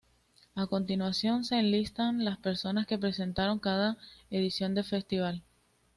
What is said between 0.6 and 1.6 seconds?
continuación se